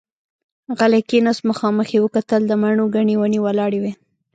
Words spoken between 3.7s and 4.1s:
وې.